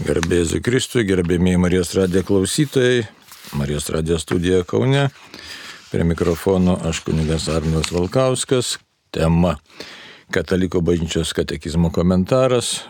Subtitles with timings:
[0.00, 3.02] Garbėsiu Kristui, gerbėmiai Marijos radijo klausytojai,
[3.60, 5.10] Marijos radijo studija Kaune.
[5.90, 8.78] Prie mikrofono aš kunigas Arnas Valkauskas.
[9.12, 9.58] Tema-
[10.34, 12.80] Kataliko bažnyčios katekizmo komentaras.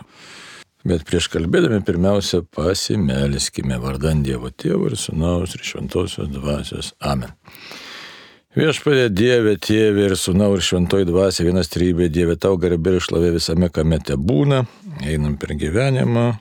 [0.85, 6.93] Bet prieš kalbėdami pirmiausia pasimelskime vardant Dievo Tėvų ir Sūnaus ir Šventosios Dvasios.
[7.01, 7.35] Amen.
[8.55, 13.35] Viešpadė Dieve, Tėvė ir Sūnau ir Šventoji Dvasia, vienas trybė Dieve, tau garbė ir šlovė
[13.35, 14.65] visame, kame te būna.
[15.03, 16.39] Einam per gyvenimą,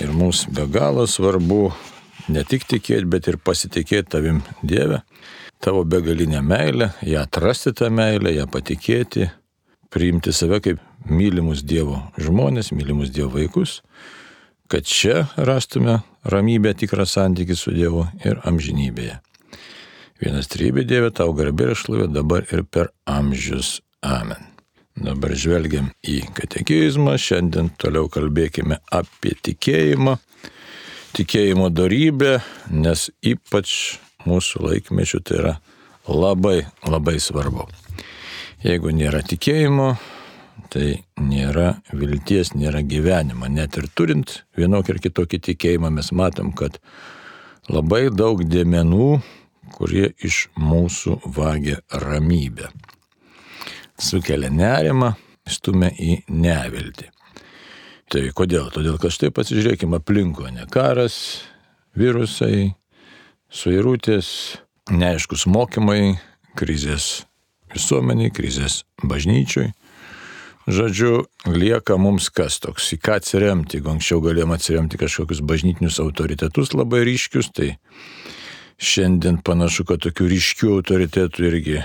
[0.00, 1.72] Ir mums be galo svarbu
[2.32, 5.02] ne tik tikėti, bet ir pasitikėti tavim Dieve,
[5.62, 9.28] tavo begalinę meilę, ją atrasti tą meilę, ją patikėti,
[9.92, 13.80] priimti save kaip mylimus Dievo žmonės, mylimus Dievo vaikus,
[14.72, 19.18] kad čia rastume ramybę, tikrą santykį su Dievu ir amžinybėje.
[20.22, 23.80] Vienas trybė Dieve, tau garbė ir šlovė dabar ir per amžius.
[24.06, 24.51] Amen.
[24.92, 30.18] Dabar žvelgiam į katekizmą, šiandien toliau kalbėkime apie tikėjimą,
[31.16, 32.34] tikėjimo darybę,
[32.68, 33.96] nes ypač
[34.28, 35.54] mūsų laikmečių tai yra
[36.04, 37.70] labai, labai svarbu.
[38.62, 39.94] Jeigu nėra tikėjimo,
[40.68, 43.48] tai nėra vilties, nėra gyvenimo.
[43.48, 46.76] Net ir turint vienokį ir kitokį tikėjimą, mes matom, kad
[47.72, 49.12] labai daug dėmenų,
[49.72, 52.68] kurie iš mūsų vagia ramybę
[54.02, 55.14] sukelia nerimą,
[55.48, 57.08] stumia į neviltį.
[58.12, 58.68] Tai kodėl?
[58.74, 61.16] Todėl, kad štai pasižiūrėkime aplinko, ne karas,
[61.96, 62.74] virusai,
[63.52, 64.28] suirutės,
[64.92, 66.18] neaiškus mokymai,
[66.58, 67.22] krizės
[67.72, 69.70] visuomeniai, krizės bažnyčiui.
[70.62, 73.80] Žodžiu, lieka mums kas toks, į ką atsiremti.
[73.80, 77.72] Jeigu anksčiau galėjom atsiremti kažkokius bažnytinius autoritetus labai ryškius, tai
[78.78, 81.80] šiandien panašu, kad tokių ryškių autoritetų irgi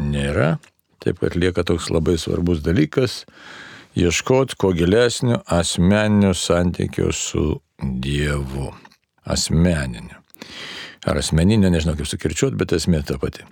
[0.00, 0.54] nėra.
[1.02, 3.24] Taip kad lieka toks labai svarbus dalykas-
[4.02, 8.72] ieškoti kuo gilesnio asmeninio santykio su Dievu.
[9.24, 10.22] Asmeninio.
[11.04, 13.42] Ar asmeninio, nežinau kaip sukirčiuot, bet esmė ta pati.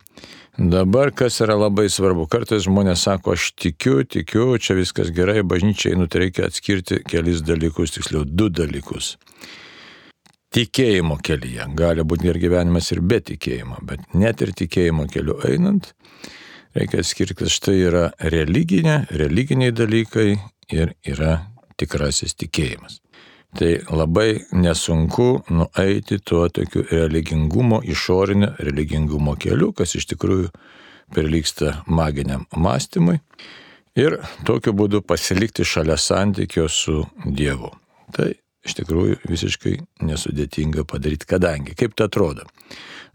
[0.59, 5.97] Dabar kas yra labai svarbu, kartais žmonės sako, aš tikiu, tikiu, čia viskas gerai, bažnyčiai,
[5.97, 9.17] nu tai atskirti kelis dalykus, tiksliau du dalykus.
[10.51, 15.93] Tikėjimo kelyje, gali būti ir gyvenimas ir be tikėjimo, bet net ir tikėjimo keliu einant,
[16.77, 20.29] reikia atskirti, kad štai yra religinė, religiniai dalykai
[20.73, 21.37] ir yra
[21.81, 23.01] tikrasis tikėjimas.
[23.59, 30.53] Tai labai nesunku nueiti tuo tokiu religingumo, išorinio religingumo keliu, kas iš tikrųjų
[31.11, 33.19] prilyksta maginiam mąstymui
[33.99, 37.73] ir tokiu būdu pasilikti šalia santykio su Dievu.
[38.15, 38.31] Tai
[38.67, 39.75] iš tikrųjų visiškai
[40.07, 42.47] nesudėtinga padaryti, kadangi, kaip tai atrodo.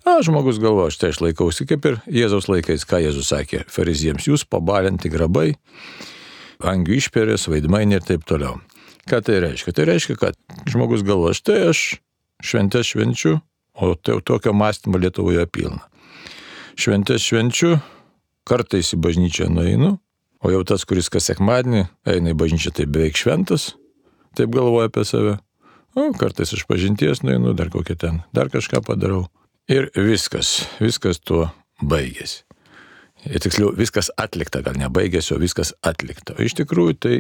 [0.06, 4.44] Na, žmogus galvoja, štai aš laikausi kaip ir Jėzaus laikais, ką Jėzus sakė fariziems, jūs
[4.46, 5.56] pabalinti grabai,
[6.62, 8.60] angių išperės, vaidmainį ir taip toliau.
[9.10, 9.74] Ką tai reiškia?
[9.74, 10.38] Tai reiškia, kad
[10.70, 11.82] žmogus galvoja, štai aš
[12.46, 13.40] šventę švenčiu,
[13.82, 15.82] o tai tokio mąstymo Lietuvoje pilna.
[16.78, 17.80] Šventę švenčiu,
[18.46, 19.96] kartais į bažnyčią nueinu,
[20.46, 23.72] o jau tas, kuris kas sekmadienį eina į bažnyčią, tai beveik šventas,
[24.38, 25.40] taip galvoja apie save.
[25.98, 29.26] O kartais iš pažinties nueinu, dar kokią ten, dar kažką padarau.
[29.66, 31.48] Ir viskas, viskas tuo
[31.82, 32.44] baigėsi.
[33.26, 36.36] Ir tiksliau, viskas atlikta, gal nebaigėsi, o viskas atlikta.
[36.38, 37.16] O iš tikrųjų tai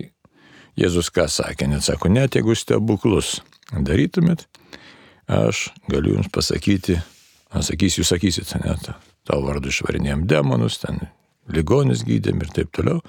[0.77, 3.39] Jėzus ką sakė, net sako, net jeigu stebuklus
[3.71, 4.43] darytumėt,
[5.31, 6.99] aš galiu jums pasakyti,
[7.55, 8.91] sakysiu, jūs sakysit, net
[9.25, 10.99] tavo vardu išvarinėjom demonus, ten
[11.47, 12.99] ligonis gydėm ir taip toliau,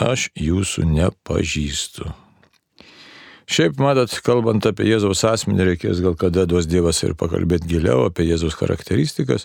[0.00, 2.08] aš jūsų nepažįstu.
[3.44, 8.24] Šiaip, matot, kalbant apie Jėzaus asmenį, reikės gal kada duos Dievas ir pakalbėti giliau apie
[8.30, 9.44] Jėzaus charakteristikas.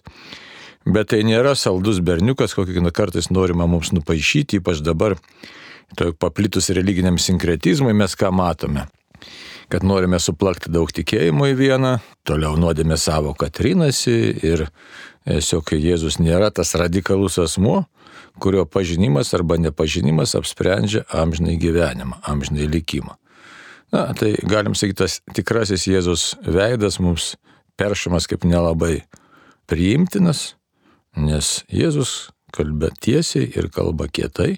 [0.87, 5.17] Bet tai nėra saldus berniukas, kokį kartais norima mums nupaišyti, ypač dabar,
[5.99, 8.87] toj paplitus religiniam sinkretizmui mes ką matome.
[9.69, 11.93] Kad norime suplakti daug tikėjimo į vieną,
[12.25, 14.15] toliau nuodėmė savo Katrinasi
[14.47, 14.69] ir
[15.27, 17.83] tiesiog Jėzus nėra tas radikalus asmuo,
[18.39, 23.19] kurio pažinimas arba nepažinimas apsprendžia amžinai gyvenimą, amžinai likimą.
[23.91, 27.33] Na, tai galim sakyti, tas tikrasis Jėzus veidas mums
[27.79, 28.99] peršamas kaip nelabai
[29.69, 30.53] priimtinas,
[31.17, 34.57] nes Jėzus kalba tiesiai ir kalba kietai,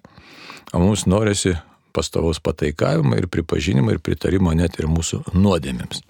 [0.73, 1.55] o mums norisi
[1.91, 6.03] pastovaus pataikavimo ir pripažinimo ir pritarimo net ir mūsų nuodėmėms.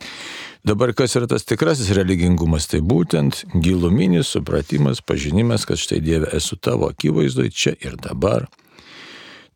[0.66, 6.58] Dabar kas yra tas tikrasis religingumas, tai būtent giluminis supratimas, pažinimas, kad štai Dieve esu
[6.62, 8.46] tavo akivaizdoje čia ir dabar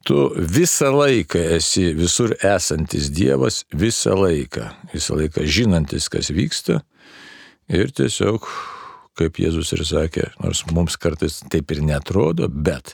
[0.06, 6.82] tu visą laiką esi visur esantis Dievas, visą laiką, visą laiką žinantis, kas vyksta.
[7.74, 8.46] Ir tiesiog,
[9.18, 12.94] kaip Jėzus ir sakė, nors mums kartais taip ir netrodo, bet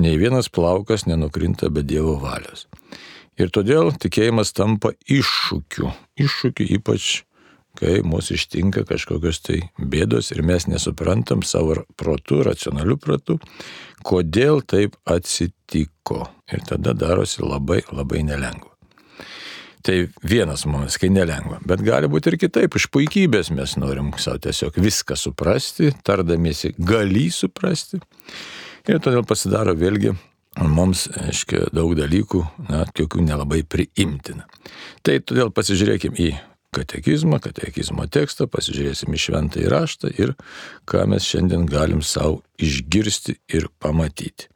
[0.00, 2.64] nei vienas plaukas nenukrinta be Dievo valios.
[3.40, 5.92] Ir todėl tikėjimas tampa iššūkiu.
[6.20, 7.22] Iššūkiu ypač,
[7.76, 13.38] kai mūsų ištinka kažkokios tai bėdos ir mes nesuprantam savo protų, racionalių protų,
[14.04, 14.96] kodėl taip
[15.72, 16.26] atsitiko.
[16.52, 18.70] Ir tada darosi labai, labai nelengva.
[19.82, 21.58] Tai vienas momentas, kai nelengva.
[21.66, 22.76] Bet gali būti ir kitaip.
[22.76, 27.98] Iš puikybės mes norim savo tiesiog viską suprasti, tardamiesi gali suprasti.
[28.86, 30.12] Ir todėl pasidaro vėlgi
[30.60, 34.46] mums, aiškiai, daug dalykų, na, tokių nelabai priimtina.
[35.02, 36.32] Tai todėl pasižiūrėkime į
[36.72, 40.32] katekizmą, katekizmo tekstą, pasižiūrėsim į šventą įraštą ir
[40.88, 44.48] ką mes šiandien galim savo išgirsti ir pamatyti.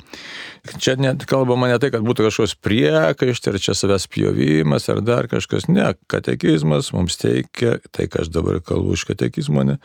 [0.80, 5.28] Čia net kalbama ne tai, kad būtų kažkoks priekaištas, ar čia savęs pjovimas, ar dar
[5.28, 5.68] kažkas.
[5.68, 9.76] Ne, katekizmas mums teikia, tai ką aš dabar kalbu iš katekizmo, ne,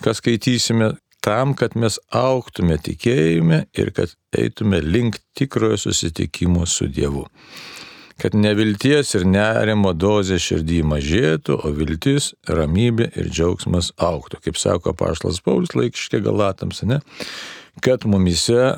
[0.00, 0.94] ką skaitysime,
[1.26, 7.26] tam, kad mes auktume tikėjime ir kad eitume link tikrojo susitikimo su Dievu
[8.20, 14.40] kad nevilties ir nerimo dozė širdį mažėtų, o viltis, ramybė ir džiaugsmas auktų.
[14.46, 17.00] Kaip sako Paštas Paulius laikškė galatams, ne?
[17.84, 18.76] kad mumise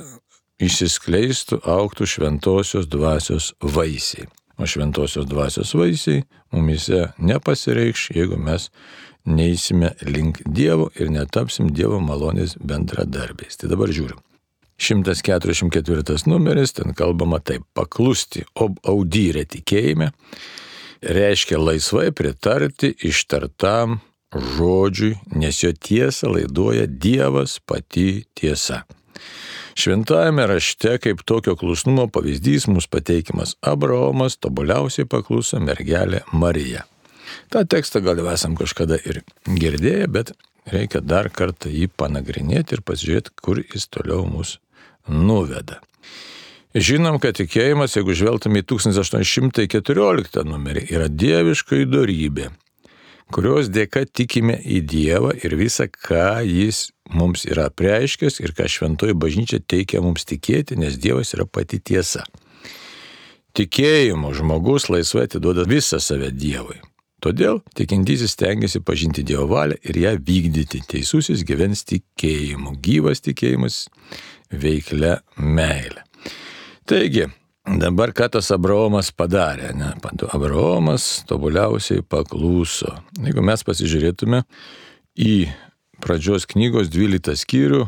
[0.59, 4.27] išsiskleistų, auktų šventosios dvasios vaisiai.
[4.59, 8.73] O šventosios dvasios vaisiai mumise nepasireikš, jeigu mes
[9.29, 13.61] neįsime link Dievo ir netapsim Dievo malonės bendradarbiais.
[13.61, 14.19] Tai dabar žiūrim.
[14.79, 20.13] 144 numeris, ten kalbama taip, paklusti ob audyrė tikėjime,
[21.03, 23.99] reiškia laisvai pritarti ištartam
[24.35, 28.85] žodžiui, nes jo tiesą laiduoja Dievas pati tiesa.
[29.79, 36.85] Šventajame rašte kaip tokio klusnumo pavyzdys mums pateikimas Abraomas tobuliausiai pakluso mergelė Marija.
[37.53, 40.33] Ta tekstą gal jau esam kažkada ir girdėję, bet
[40.71, 44.57] reikia dar kartą jį panagrinėti ir pasižiūrėti, kur jis toliau mus
[45.09, 45.81] nuveda.
[46.77, 52.51] Žinom, kad tikėjimas, jeigu žvelgtume į 1814 numerį, yra dieviška įdorybė,
[53.33, 59.17] kurios dėka tikime į Dievą ir visą, ką Jis mums yra prieiškęs ir ką šventoji
[59.17, 62.27] bažnyčia teikia mums tikėti, nes Dievas yra pati tiesa.
[63.57, 66.79] Tikėjimu žmogus laisvai atiduoda visą save Dievui.
[67.19, 70.85] Todėl tikintysis tengiasi pažinti Dievo valią ir ją vykdyti.
[70.87, 72.77] Teisusis gyvens tikėjimu.
[72.79, 73.87] Gyvas tikėjimas
[74.51, 76.05] veiklę meilę.
[76.89, 77.27] Taigi,
[77.79, 79.75] dabar ką tas Abraomas padarė?
[79.77, 79.93] Ne?
[80.33, 82.95] Abraomas tobuliausiai paklūso.
[83.21, 84.43] Jeigu mes pasižiūrėtume
[85.19, 85.35] į
[86.01, 87.87] pradžios knygos 12 skyrių,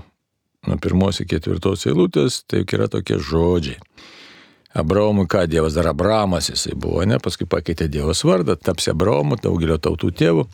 [0.69, 3.81] nuo pirmos iki ketvirtos eilutės, tai yra tokie žodžiai.
[4.71, 9.81] Abraomui ką Dievas dar Abramas jisai buvo, ne, paskui pakeitė Dievos vardą, tapsi Abraomu, daugelio
[9.83, 10.45] tautų tėvu.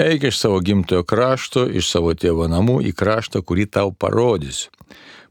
[0.00, 4.72] Eik iš savo gimtojo krašto, iš savo tėvo namų į kraštą, kurį tau parodysiu.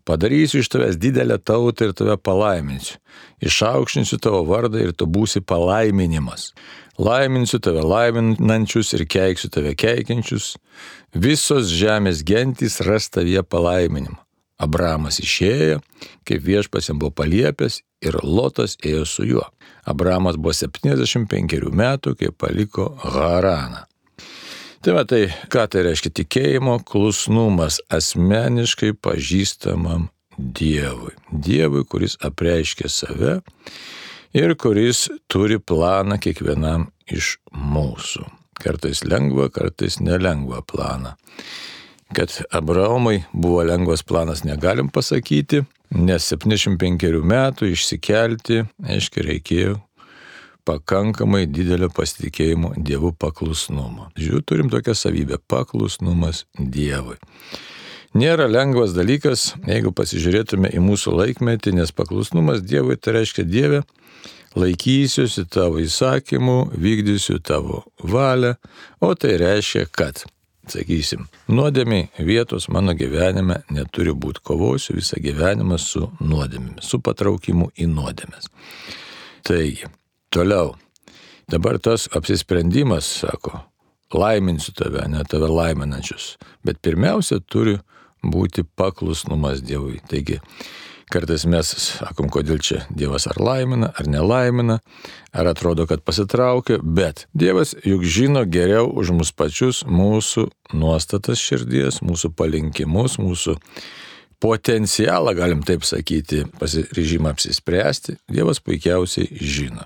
[0.04, 2.98] Padarysiu iš tavęs didelę tautą ir tave palaiminsiu.
[3.44, 6.52] Išaukštinsiu tavo vardą ir tu būsi palaiminimas.
[7.00, 10.58] Laiminsiu tave laiminančius ir keiksiu tave keikiančius.
[11.16, 14.20] Visos žemės gentys ras tavyje palaiminimą.
[14.64, 15.80] Abramas išėjo,
[16.28, 19.48] kaip viešpas jam buvo paliepęs, ir Lotas ėjo su juo.
[19.90, 23.88] Abramas buvo 75 metų, kai paliko Haraną.
[24.84, 31.14] Tai va tai, ką tai reiškia tikėjimo klusnumas asmeniškai pažįstamam Dievui.
[31.32, 33.38] Dievui, kuris apreiškia save
[34.36, 38.26] ir kuris turi planą kiekvienam iš mūsų.
[38.60, 41.16] Kartais lengva, kartais nelengva planą.
[42.12, 45.64] Kad Abraomai buvo lengvas planas, negalim pasakyti,
[45.96, 49.80] nes 75 metų išsikelti, aiškiai, reikėjo
[50.66, 54.10] pakankamai didelio pasitikėjimo Dievu paklusnumo.
[54.18, 57.18] Žiūrėjau, turim tokią savybę- paklusnumas Dievui.
[58.14, 63.84] Nėra lengvas dalykas, jeigu pasižiūrėtume į mūsų laikmetį, nes paklusnumas Dievui tai reiškia Dieve,
[64.54, 68.54] laikysiuosi tavo įsakymų, vykdysiu tavo valią,
[69.02, 70.22] o tai reiškia, kad,
[70.70, 77.90] sakysim, nuodėmiai vietos mano gyvenime neturi būti, kovosiu visą gyvenimą su nuodėmėmis, su patraukimu į
[77.96, 78.52] nuodėmės.
[79.44, 79.90] Taigi,
[80.34, 80.74] Toliau.
[81.48, 83.60] Dabar tas apsisprendimas, sako,
[84.14, 86.38] laiminsiu tave, ne tave laiminančius.
[86.66, 87.76] Bet pirmiausia, turi
[88.26, 90.00] būti paklusnumas Dievui.
[90.10, 90.40] Taigi,
[91.14, 94.80] kartais mes sakom, kodėl čia Dievas ar laimina, ar nelaimina,
[95.38, 102.02] ar atrodo, kad pasitraukia, bet Dievas juk žino geriau už mus pačius mūsų nuostatas širdies,
[102.02, 103.60] mūsų palinkimus, mūsų
[104.42, 109.86] potencialą, galim taip sakyti, pasiryžimą apsispręsti, Dievas puikiausiai žino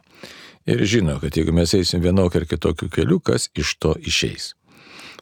[0.67, 4.53] ir žino, kad jeigu mes eisim vienokiu ar kitokiu keliu, kas iš to išeis.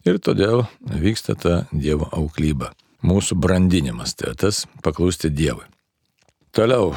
[0.05, 2.73] Ir todėl vyksta ta Dievo auklyba.
[3.05, 5.65] Mūsų brandinimas, tai tas paklūsti Dievui.
[6.55, 6.93] Toliau,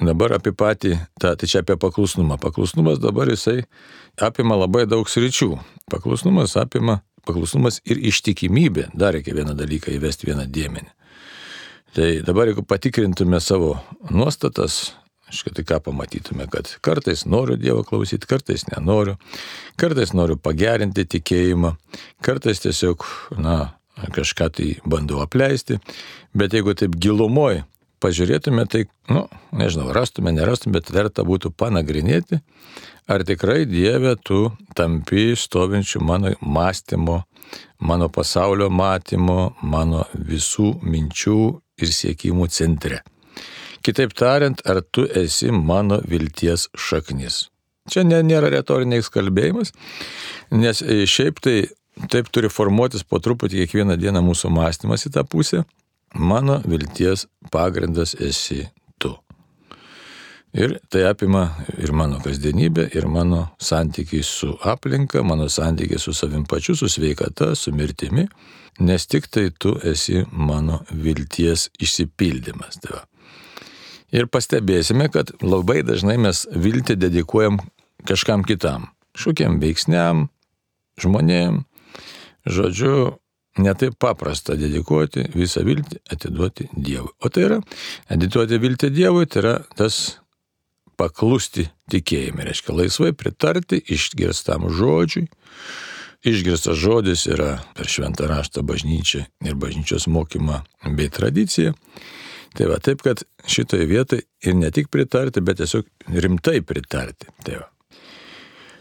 [0.00, 2.36] dabar apie patį, ta, tai čia apie paklusnumą.
[2.40, 3.62] Paklusnumas dabar jisai
[4.20, 5.54] apima labai daug sričių.
[5.92, 8.90] Paklusnumas apima, paklusnumas ir ištikimybė.
[8.96, 10.92] Dar reikia vieną dalyką įvesti vieną dėmenį.
[11.96, 13.74] Tai dabar jeigu patikrintume savo
[14.10, 14.94] nuostatas,
[15.30, 19.14] Aišku, tai ką pamatytume, kad kartais noriu Dievo klausyti, kartais nenoriu,
[19.78, 21.76] kartais noriu pagerinti tikėjimą,
[22.26, 23.06] kartais tiesiog,
[23.38, 23.76] na,
[24.10, 25.78] kažką tai bandau apleisti,
[26.34, 27.62] bet jeigu taip gilumoj
[28.02, 32.40] pažiūrėtume, tai, nu, nežinau, rastume, nerastume, bet verta būtų panagrinėti,
[33.06, 37.20] ar tikrai Dieve tu tampi stovinčių mano mąstymo,
[37.78, 41.40] mano pasaulio matymo, mano visų minčių
[41.80, 43.04] ir siekimų centre.
[43.86, 47.46] Kitaip tariant, ar tu esi mano vilties šaknis.
[47.90, 49.72] Čia ne, nėra retoriniais kalbėjimas,
[50.52, 51.56] nes e, šiaip tai
[52.12, 55.64] taip turi formuotis po truputį kiekvieną dieną mūsų mąstymas į tą pusę.
[56.14, 58.64] Mano vilties pagrindas esi
[58.98, 59.14] tu.
[60.52, 61.44] Ir tai apima
[61.78, 67.54] ir mano kasdienybę, ir mano santykiai su aplinka, mano santykiai su savim pačiu, su sveikata,
[67.54, 68.26] su mirtimi,
[68.80, 72.82] nes tik tai tu esi mano vilties išsipildymas.
[72.82, 73.04] Tai va.
[74.10, 77.60] Ir pastebėsime, kad labai dažnai mes viltį dedikuojam
[78.08, 78.88] kažkam kitam.
[79.18, 80.28] Šūkiam veiksniam,
[81.00, 81.64] žmonėm.
[82.48, 83.20] Žodžiu,
[83.60, 87.12] netaip paprasta dedikuoti visą viltį, atiduoti Dievui.
[87.20, 87.60] O tai yra,
[88.10, 90.20] atiduoti viltį Dievui, tai yra tas
[91.00, 95.28] paklusti tikėjimui, reiškia laisvai pritarti išgirstam žodžiui.
[96.20, 100.60] Išgirstas žodis yra per šventą raštą bažnyčią ir bažnyčios mokymą
[100.98, 101.72] bei tradiciją.
[102.56, 105.86] Tai va taip, kad šitoje vietoje ir ne tik pritarti, bet tiesiog
[106.24, 107.30] rimtai pritarti.
[107.46, 107.68] Tai va.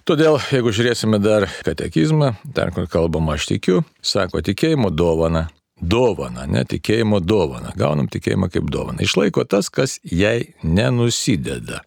[0.10, 5.50] Todėl, jeigu žiūrėsime dar katekizmą, ten kur kalbama aš tikiu, sako tikėjimo dovana.
[5.80, 7.76] Dovana, ne tikėjimo dovana.
[7.78, 9.04] Gaunam tikėjimą kaip dovana.
[9.06, 11.84] Išlaiko tas, kas jai nenusideda.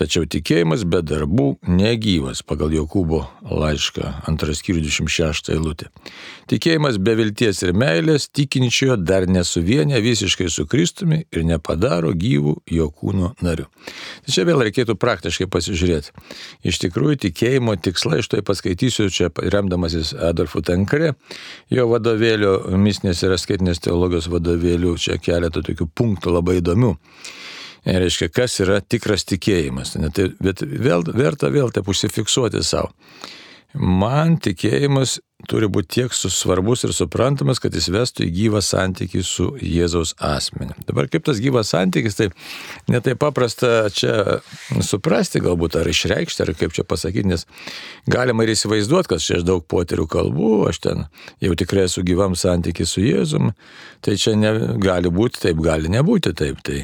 [0.00, 5.90] Tačiau tikėjimas be darbų negyvas pagal Jokūbo laišką, antras skyrius 26 eilutė.
[6.48, 12.86] Tikėjimas be vilties ir meilės tikinčiojo dar nesuvienė visiškai su Kristumi ir nepadaro gyvų jo
[12.88, 13.66] kūno narių.
[14.24, 16.16] Tai čia vėl reikėtų praktiškai pasižiūrėti.
[16.72, 21.12] Iš tikrųjų, tikėjimo tikslai, aš tai paskaitysiu čia remdamasis Adolfu Tankre,
[21.68, 26.94] jo vadovėlio, misnės ir skaitinės teologijos vadovėlių, čia keletą tokių punktų labai įdomių.
[27.84, 29.96] E, reiškia, kas yra tikras tikėjimas.
[29.96, 32.92] Tai, bet vėl, verta vėl taip užsifiksuoti savo.
[33.70, 39.46] Man tikėjimas turi būti tiek svarbus ir suprantamas, kad jis vestų į gyvą santykį su
[39.62, 40.74] Jėzaus asmeniu.
[40.88, 42.28] Dabar kaip tas gyvas santykis, tai
[42.90, 44.40] netai paprasta čia
[44.84, 47.46] suprasti galbūt ar išreikšti, ar kaip čia pasakyti, nes
[48.10, 51.06] galima ir įsivaizduoti, kad čia aš daug poterių kalbų, aš ten
[51.40, 53.54] jau tikrai esu gyvam santykį su Jėzum,
[54.04, 56.58] tai čia ne, gali būti taip, gali nebūti taip.
[56.66, 56.82] Tai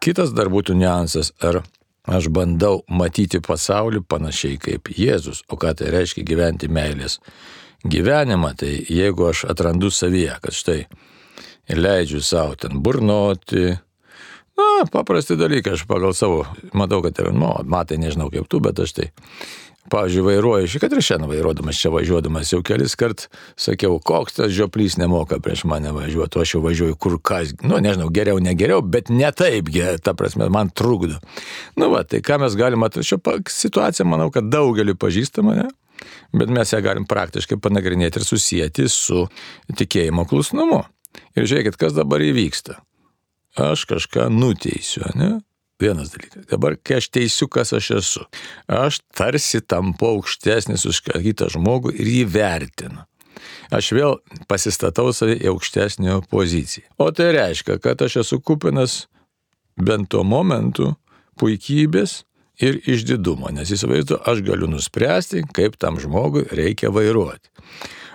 [0.00, 1.60] Kitas dar būtų niuansas, ar
[2.08, 7.18] aš bandau matyti pasaulį panašiai kaip Jėzus, o ką tai reiškia gyventi meilės
[7.84, 10.80] gyvenimą, tai jeigu aš atrandu savyje, kad štai
[11.76, 13.76] leidžiu savo ten burnoti,
[14.56, 18.80] na, paprasti dalykai, aš pagal savo, matau, kad yra, nu, matai, nežinau kaip tu, bet
[18.80, 19.10] aš tai
[19.88, 23.24] Pavyzdžiui, vairuoju, šį kad ir šiandien vairuodamas čia važiuodamas jau kelis kart
[23.58, 27.80] sakiau, koks tas žioplys nemoka prieš mane važiuoti, o aš jau važiuoju kur kas, nu
[27.80, 29.72] nežinau, geriau, negeriau, bet ne taip,
[30.04, 31.16] ta prasme, man trukdo.
[31.80, 33.18] Nu va, tai ką mes galime, šio
[33.48, 35.68] situacija, manau, kad daugeliu pažįstama, ne?
[36.36, 39.26] bet mes ją galim praktiškai panagrinėti ir susijęti su
[39.76, 40.84] tikėjimo klusnumu.
[41.34, 42.78] Ir žiūrėkit, kas dabar įvyksta.
[43.58, 45.38] Aš kažką nuteisiu, ne?
[45.80, 46.44] Vienas dalykas.
[46.50, 48.24] Dabar, kai aš teisiu, kas aš esu,
[48.68, 53.06] aš tarsi tampu aukštesnis už kitą žmogų ir jį vertinu.
[53.72, 54.18] Aš vėl
[54.50, 56.90] pasistatau save į aukštesnio poziciją.
[57.00, 59.06] O tai reiškia, kad aš esu kupinas
[59.80, 60.92] bent tuo momentu
[61.40, 62.24] puikybės
[62.60, 67.48] ir išdidumo, nes įsivaizduoju, aš galiu nuspręsti, kaip tam žmogui reikia vairuoti.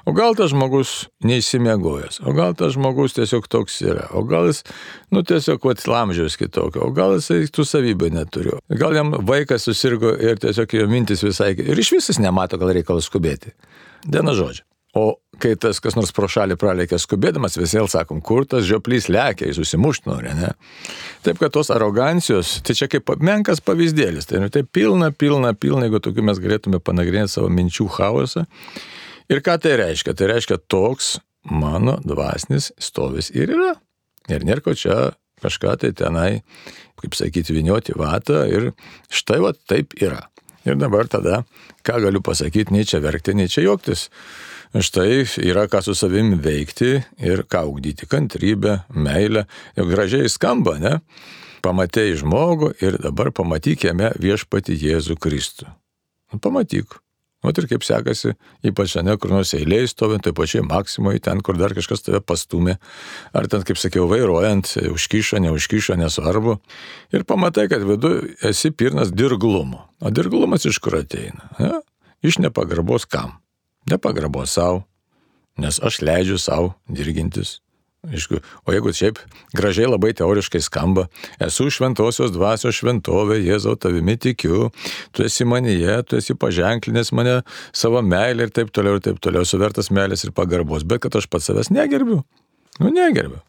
[0.06, 4.62] O gal tas žmogus neįsimiegojęs, o gal tas žmogus tiesiog toks yra, o gal jis,
[5.10, 8.60] nu tiesiog, vat, lamžiaus kitokio, o gal jis tų savybių neturiu.
[8.70, 13.10] Gal jam vaikas susirgo ir tiesiog jo mintis visai, ir iš visas nemato, gal reikalas
[13.10, 13.56] skubėti.
[14.06, 14.62] Diena žodžia.
[14.96, 19.10] O kai tas kas nors pro šalį pralėkė skubėdamas, visi vėl sakom, kur tas žioplys
[19.12, 20.54] lėkia, jis susimušt nori, ne?
[21.26, 25.90] Taip, kad tos arogancijos, tai čia kaip menkas pavyzdėlis, tai, nu, tai pilna, pilna, pilna,
[25.90, 28.46] jeigu tokiu mes galėtume panagrinėti savo minčių chaosą
[29.32, 30.14] Ir ką tai reiškia?
[30.14, 31.18] Tai reiškia, toks
[31.50, 33.74] mano dvasinis stovis ir yra.
[34.30, 35.14] Ir nėra ko čia
[35.44, 36.42] kažką tai tenai,
[37.02, 38.72] kaip sakyti, vinioti vatą ir
[39.14, 40.24] štai va taip yra.
[40.66, 41.44] Ir dabar tada,
[41.86, 44.08] ką galiu pasakyti, nei čia verkti, nei čia juoktis.
[44.76, 49.46] Štai yra ką su savimi veikti ir ką ugdyti- kantrybę, meilę.
[49.78, 51.00] Jau gražiai skamba, ne?
[51.66, 55.66] pamatėjai žmogų ir dabar pamatyk jame viešpati Jėzų Kristų.
[56.34, 57.00] Nu, pamatyk.
[57.46, 58.34] O ir kaip sekasi,
[58.66, 62.78] ypač ne kur nors eilėje stovint, tai pačiai maksimoje, ten, kur dar kažkas tave pastumė,
[63.38, 66.58] ar ten, kaip sakiau, vairuojant, užkyšo, neužkyšo, nesvarbu.
[67.14, 69.86] Ir pamatai, kad vidu esi pirnas dirglumo.
[70.02, 71.52] O dirglumas iš kur ateina?
[71.62, 71.72] Ne?
[72.26, 73.38] Iš nepagarbos kam?
[73.92, 74.82] Nepagarbos savo,
[75.62, 77.60] nes aš leidžiu savo dirgintis.
[78.12, 79.22] Aišku, o jeigu šiaip
[79.56, 81.08] gražiai labai teoriškai skamba,
[81.42, 84.70] esu šventosios dvasios šventovė, Jėzau tavimi tikiu,
[85.16, 87.40] tu esi manyje, tu esi paženklinęs mane
[87.74, 91.30] savo meilę ir taip toliau, ir taip toliau, suvertas meilės ir pagarbos, bet kad aš
[91.32, 92.24] pats savęs negerbiu.
[92.80, 93.42] Nu, negerbiu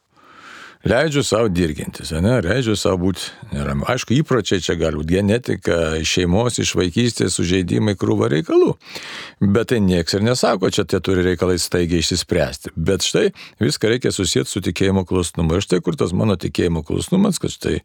[0.86, 3.86] leidžiu savo dirgintis, ne, leidžiu savo būti neramiu.
[3.90, 8.74] Aišku, įpročiai čia gali būti genetika, šeimos, iš vaikystės, sužeidimai, krūva reikalų.
[9.42, 12.74] Bet tai nieks ir nesako, čia tie turi reikalai staigiai išsispręsti.
[12.76, 13.30] Bet štai
[13.62, 15.56] viską reikia susijęti su tikėjimo klusnumu.
[15.56, 17.80] Ir štai kur tas mano tikėjimo klusnumas, kad štai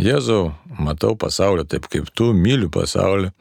[0.00, 3.32] Jėzau, matau pasaulį taip kaip tu, myliu pasaulį,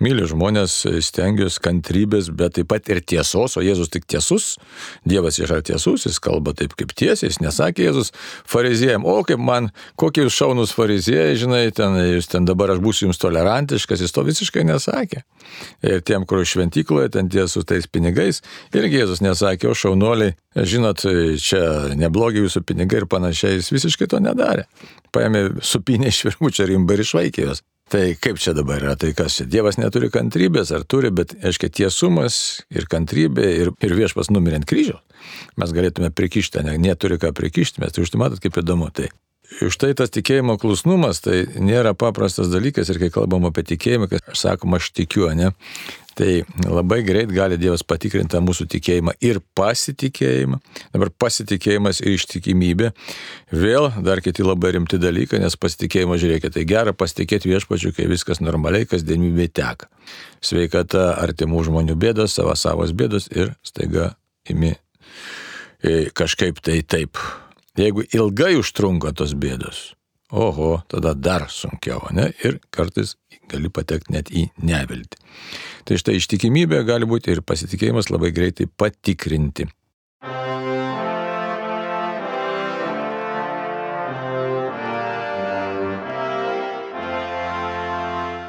[0.00, 4.54] myliu žmonės, stengiuosi kantrybės, bet taip pat ir tiesos, o Jėzus tik tiesus,
[5.08, 8.14] Dievas yra tiesus, jis kalba taip kaip tiesiai, jis nesakė Jėzus,
[8.46, 13.08] fariziejam, o kaip man, kokie jūs šaunus fariziejai, žinai, ten, jūs ten dabar aš būsiu
[13.08, 15.24] jums tolerantiškas, jis to visiškai nesakė.
[15.86, 18.42] Ir tiem, kur šventykloje, ten tie su tais pinigais,
[18.76, 21.06] irgi Jėzus nesakė, o šaunoliai, žinot,
[21.42, 24.68] čia neblogi jūsų pinigai ir panašiai, jis visiškai to nedarė.
[25.14, 27.64] Paėmė supinę iš virmučio rimba ir išvaikė juos.
[27.88, 29.46] Tai kaip čia dabar yra, tai kas čia?
[29.48, 32.36] Dievas neturi kantrybės, ar turi, bet, aiškiai, tiesumas
[32.68, 35.00] ir kantrybė ir, ir viešpas numirė ant kryžiaus.
[35.60, 38.90] Mes galėtume prikišti, ne, neturi ką prikišti, mes tai už tai matot kaip įdomu.
[38.94, 39.10] Tai
[39.64, 44.20] Už tai tas tikėjimo klusnumas tai nėra paprastas dalykas ir kai kalbam apie tikėjimą, kai
[44.20, 45.48] aš sakom, aš tikiu, ne,
[46.18, 50.58] tai labai greit gali Dievas patikrinti mūsų tikėjimą ir pasitikėjimą.
[50.92, 52.90] Dabar pasitikėjimas ir ištikimybė.
[53.54, 58.42] Vėl dar kiti labai rimti dalykai, nes pasitikėjimas, žiūrėkite, tai gera pasitikėti viešpačiu, kai viskas
[58.44, 59.88] normaliai, kasdienybė teka.
[60.44, 64.12] Sveikata, artimų žmonių bėdos, savo savos bėdos ir staiga
[64.52, 64.74] imi
[66.18, 67.20] kažkaip tai taip
[67.78, 69.92] Jeigu ilgai užtrunka tos bėdos,
[70.34, 72.32] oho, tada dar sunkiau, ne?
[72.42, 73.14] Ir kartais
[73.46, 75.20] gali patekti net į neviltį.
[75.86, 79.70] Tai štai ištikimybė gali būti ir pasitikėjimas labai greitai patikrinti.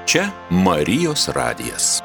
[0.09, 1.99] Čia Marijos radijas.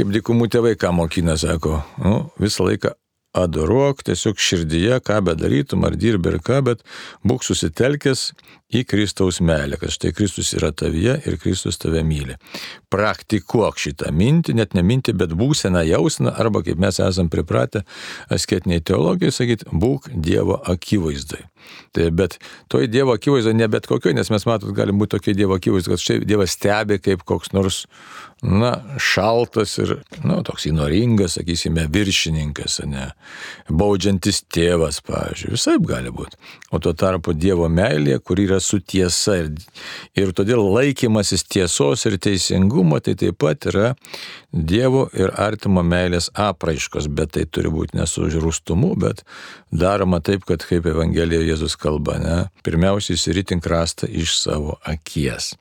[0.00, 2.94] Kaip dikumų tėvai, ką mokina, sako, nu, visą laiką
[3.36, 6.80] adoruok tiesiog širdyje, ką bedarytum, ar dirbi ir ką, bet
[7.26, 8.30] būk susitelkęs
[8.70, 12.36] į Kristaus meilę, kad štai Kristus yra tavyje ir Kristus tave myli.
[12.90, 17.84] Praktikuok šitą mintį, net ne mintį, bet būseną jausmą, arba kaip mes esam pripratę
[18.30, 21.44] asketiniai teologijai sakyti, būk Dievo akivaizdai.
[21.92, 25.58] Tai bet toj Dievo akivaizdoje ne bet kokio, nes mes matot, galim būti tokie Dievo
[25.58, 27.84] akivaizdoje, kad štai Dievas stebi kaip koks nors,
[28.42, 33.10] na, šaltas ir, na, toks įnoringas, sakysime, viršininkas, ne,
[33.68, 36.38] baudžiantis tėvas, pavyzdžiui, visai gali būti.
[36.72, 39.50] O tuo tarpu Dievo meilė, kur yra su tiesa ir,
[40.18, 43.94] ir todėl laikymasis tiesos ir teisingumo, tai taip pat yra
[44.50, 49.22] Dievo ir artimo meilės apraiškos, bet tai turi būti ne su žrūstumu, bet
[49.70, 55.52] daroma taip, kad kaip Evangelijoje Jėzus kalba, ne, pirmiausiai įsiritink rastą iš savo akies.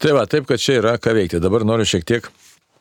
[0.00, 1.38] Tai va, taip, kad čia yra ką veikti.
[1.42, 2.24] Dabar noriu šiek tiek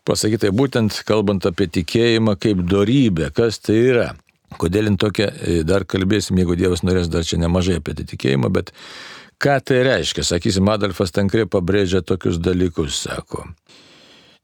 [0.07, 4.07] pasakyti, būtent kalbant apie tikėjimą kaip darybę, kas tai yra.
[4.59, 8.51] Kodėl in tokia, e, dar kalbėsim, jeigu Dievas norės dar čia nemažai apie tai tikėjimą,
[8.51, 8.73] bet
[9.41, 10.25] ką tai reiškia?
[10.27, 13.47] Sakysim, Adolfas Tankrė pabrėžia tokius dalykus, sako.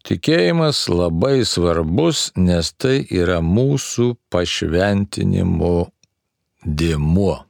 [0.08, 5.90] Tikėjimas labai svarbus, nes tai yra mūsų pašventinimo
[6.64, 7.42] dėmuo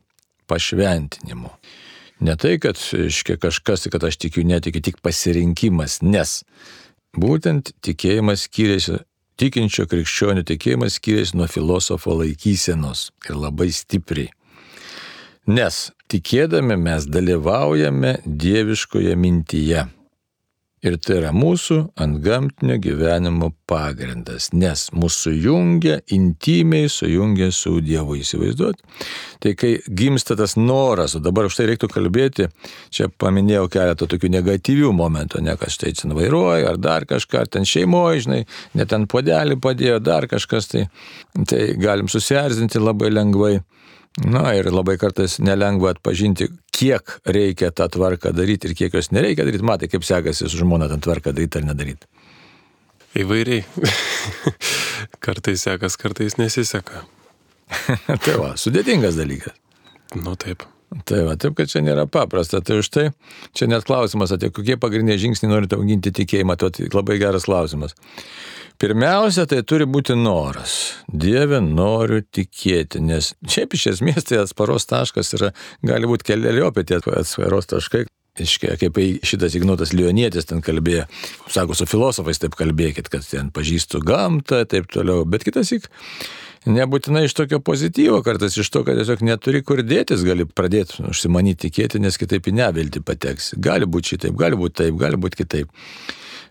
[0.50, 1.52] pašventinimu.
[2.26, 6.40] Ne tai, kad iškia kažkas, kad aš tikiu, netikiu, tik pasirinkimas, nes
[7.14, 9.04] būtent tikėjimas skiriasi,
[9.38, 14.32] tikinčio krikščionių tikėjimas skiriasi nuo filosofo laikysenos ir labai stipriai.
[15.48, 15.78] Nes
[16.12, 19.86] tikėdami mes dalyvaujame dieviškoje mintyje.
[20.86, 28.84] Ir tai yra mūsų antgamtinio gyvenimo pagrindas, nes mūsų jungia, intimiai sujungia su Dievu įsivaizduot.
[29.42, 32.46] Tai kai gimsta tas noras, o dabar už tai reiktų kalbėti,
[32.94, 37.50] čia paminėjau keletą tokių negatyvių momentų, ne kas štai ten vairuoja, ar dar kažką, ar
[37.58, 38.44] ten šeimoje, žinai,
[38.78, 40.86] net ten podelį padėjo, dar kažkas, tai,
[41.50, 43.56] tai galim susierzinti labai lengvai.
[44.26, 49.46] Na ir labai kartais nelengva atpažinti, kiek reikia tą tvarką daryti ir kiek jos nereikia
[49.46, 49.66] daryti.
[49.66, 52.10] Matai, kaip sekasi su žmona tą tvarką daryti ar nedaryti.
[53.18, 53.66] Įvairiai.
[55.26, 57.06] kartais sekas, kartais nesiseka.
[58.26, 59.54] tai va, sudėtingas dalykas.
[60.18, 60.66] Nu taip.
[60.88, 62.62] Tai va, taip, kad čia nėra paprasta.
[62.64, 63.08] Tai už tai
[63.58, 67.96] čia net klausimas, tai kokie pagrindiniai žingsniai norite auginti tikėjimą, tai labai geras klausimas.
[68.78, 70.78] Pirmiausia, tai turi būti noras.
[71.10, 75.50] Dieve, noriu tikėti, nes šiaip iš esmės tai atsparos taškas yra,
[75.82, 78.06] gali būti keliariopė tie atsparos taškai.
[78.38, 81.08] Iškia, kaip šitas Ignotas Lionietis ten kalbėjo,
[81.50, 85.90] sako, su filosofais taip kalbėkit, kad ten pažįstu gamtą, taip toliau, bet kitas įk
[86.68, 91.68] Nebūtinai iš tokio pozityvo, kartais iš to, kad tiesiog neturi kur dėtis, gali pradėti užsimanyti
[91.68, 93.54] tikėti, nes kitaip į nevilti pateks.
[93.64, 95.72] Gali būti šitaip, gali būti taip, gali būti kitaip.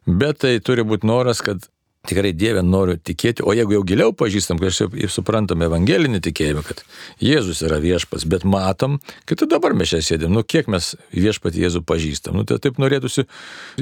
[0.06, 1.66] Bet tai turi būti noras, kad
[2.08, 6.82] tikrai Dievę noriu tikėti, o jeigu jau giliau pažįstam, kažkaip suprantam evangelinį tikėjimą, kad
[7.22, 11.82] Jėzus yra viešpas, bet matom, kad dabar mes čia sėdėm, nu kiek mes viešpatį Jėzų
[11.88, 13.26] pažįstam, nu tai taip norėtųsi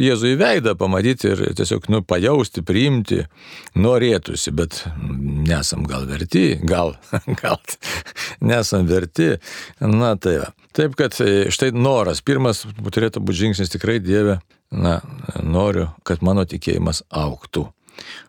[0.00, 3.22] Jėzų į veidą pamatyti ir tiesiog, nu, pajausti, priimti,
[3.78, 4.82] norėtųsi, bet
[5.48, 6.96] nesam gal verti, gal,
[7.42, 7.60] gal
[8.44, 9.34] nesam verti,
[9.80, 10.50] na tai va.
[10.74, 14.40] Taip, kad e, štai noras, pirmas turėtų būti žingsnis tikrai Dieve,
[14.74, 14.98] na,
[15.38, 17.68] noriu, kad mano tikėjimas auktų.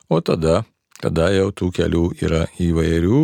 [0.10, 0.63] O tada,
[1.01, 3.23] tada jau tų kelių yra įvairių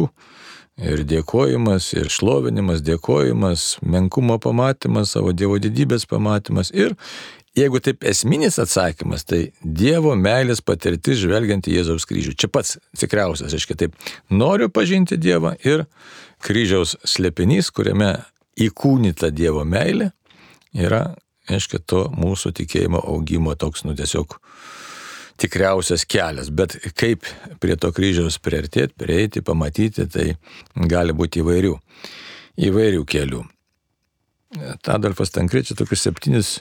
[0.82, 6.97] ir dėkojimas, ir šlovinimas, dėkojimas, menkumo pamatymas, savo Dievo didybės pamatymas ir
[7.51, 12.36] Jeigu taip esminis atsakymas, tai Dievo meilės patirtis žvelgiant į Jėzaus kryžių.
[12.39, 13.97] Čia pats tikriausias, aiškiai taip,
[14.32, 15.84] noriu pažinti Dievą ir
[16.47, 18.13] kryžiaus slėpinys, kuriame
[18.56, 20.13] įkūnyta Dievo meilė,
[20.71, 21.01] yra,
[21.51, 24.39] aiškiai, to mūsų tikėjimo augimo toks, nu tiesiog
[25.41, 27.25] tikriausias kelias, bet kaip
[27.63, 30.27] prie to kryžiaus priartėti, prieiti, pamatyti, tai
[30.75, 31.73] gali būti įvairių,
[32.69, 33.43] įvairių kelių.
[34.84, 36.56] Tadolfas Tankrečiai tokius septynis,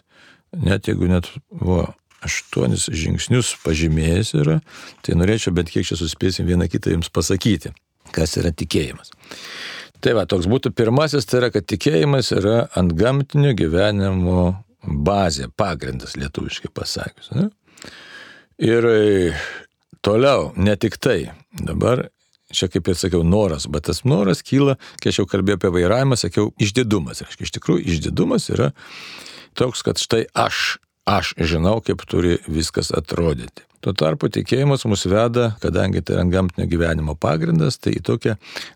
[0.54, 1.88] net jeigu net buvo
[2.24, 4.58] aštuonis žingsnius pažymėjęs yra,
[5.04, 7.72] tai norėčiau bent kiek čia suspėsim vieną kitą jums pasakyti,
[8.14, 9.12] kas yra tikėjimas.
[10.00, 14.44] Tai va, toks būtų pirmasis, tai yra, kad tikėjimas yra ant gamtinio gyvenimo
[14.80, 17.28] bazė, pagrindas lietuviškai pasakius.
[17.36, 17.50] Ne?
[18.61, 19.33] Ir e,
[20.05, 22.11] toliau, ne tik tai, dabar
[22.53, 26.18] čia kaip ir sakiau, noras, bet tas noras kyla, kai aš jau kalbėjau apie vairavimą,
[26.18, 27.23] sakiau, išdidumas.
[27.25, 28.70] Reiškia, iš tikrųjų, išdidumas yra
[29.59, 33.64] toks, kad štai aš, aš žinau, kaip turi viskas atrodyti.
[33.81, 38.35] Tuo tarpu tikėjimas mus veda, kadangi tai yra gamtinio gyvenimo pagrindas, tai į tokią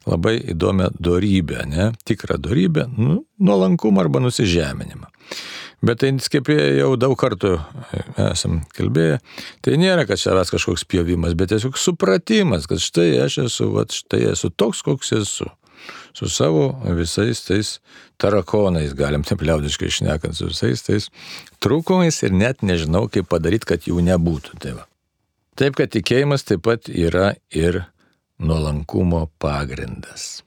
[0.09, 1.91] labai įdomią darybę, ne?
[2.09, 5.11] tikrą darybę, nu, nuolankumą arba nusižeminimą.
[5.85, 9.19] Bet tai, kaip jau daug kartų e, esam kalbėję,
[9.65, 14.23] tai nėra, kad savęs kažkoks pjovimas, bet tiesiog supratimas, kad štai aš esu, va, štai
[14.33, 15.51] esu toks, koks esu.
[16.17, 17.75] Su savo visais tais
[18.23, 21.11] tarakonais, galim taip liaudiškai išnekant, su visais tais
[21.65, 24.57] trūkumais ir net nežinau, kaip padaryti, kad jų nebūtų.
[24.63, 24.87] Tai va.
[25.59, 27.83] Taip, kad tikėjimas taip pat yra ir
[28.41, 30.45] nuolankumo pagrindas.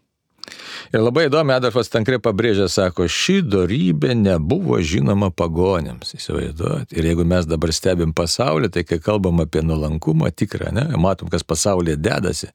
[0.94, 6.94] Ir labai įdomi, Adolfas Tankrai pabrėžė, sako, ši darybė nebuvo žinoma pagonėms, įsivaizduojat.
[6.98, 11.46] Ir jeigu mes dabar stebim pasaulį, tai kai kalbam apie nuolankumą tikrą, ne, matom, kas
[11.48, 12.54] pasaulyje dedasi.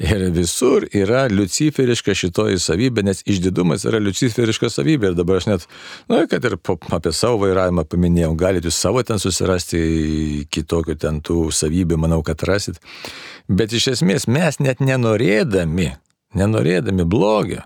[0.00, 5.10] Ir visur yra luciferiška šitoji savybė, nes išdidumas yra luciferiška savybė.
[5.10, 5.66] Ir dabar aš net,
[6.08, 9.80] na, kad ir apie savo vairavimą paminėjau, galite jūs savo ten susirasti
[10.48, 12.80] kitokių ten tų savybių, manau, kad rasit.
[13.44, 15.90] Bet iš esmės mes net nenorėdami
[16.38, 17.64] nenorėdami blogio,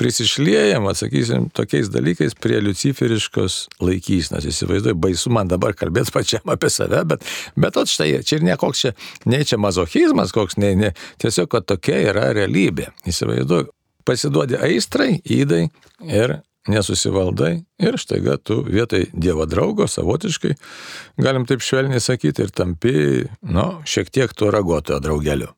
[0.00, 4.46] prisišliejam, atsakysim, tokiais dalykais prie luciferiškos laikysnos.
[4.48, 8.56] Įsivaizduoju, baisu man dabar kalbėti pačiam apie save, bet, bet at štai, čia ir ne
[8.58, 8.94] koks čia,
[9.28, 12.88] nei čia mazochizmas, koks, nei, ne, tiesiog, kad tokia yra realybė.
[13.12, 13.70] Įsivaizduoju,
[14.08, 15.66] pasiduodi aistrai, įdai
[16.08, 20.54] ir nesusivaldai ir štaiga tu vietoj Dievo draugo savotiškai,
[21.22, 22.94] galim taip švelniai sakyti, ir tampi,
[23.42, 25.50] nu, šiek tiek tuo ragotojo draugeliu.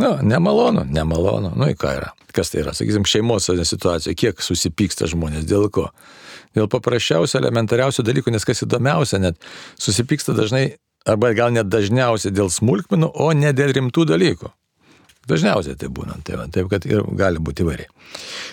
[0.00, 1.52] Na, nemalonu, nemalonu.
[1.54, 2.10] Nu, į ką yra?
[2.34, 2.74] Kas tai yra?
[2.74, 5.90] Sakysim, šeimos situacija, kiek susipyksta žmonės, dėl ko?
[6.54, 9.38] Dėl paprasčiausio, elementariausio dalyko, nes kas įdomiausia, net
[9.78, 10.76] susipyksta dažnai,
[11.06, 14.50] arba gal net dažniausiai dėl smulkmenų, o ne dėl rimtų dalykų.
[15.24, 17.88] Dažniausiai tai būna, tai va, taip kad ir gali būti įvairiai.